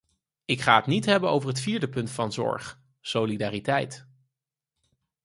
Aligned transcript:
Ik 0.45 0.61
ga 0.61 0.75
het 0.75 0.85
niet 0.85 1.05
hebben 1.05 1.29
over 1.31 1.49
het 1.49 1.59
vierde 1.59 1.89
punt 1.89 2.09
van 2.11 2.31
zorg, 2.33 2.81
solidariteit. 3.01 4.07